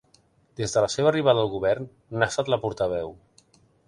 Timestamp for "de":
0.77-0.81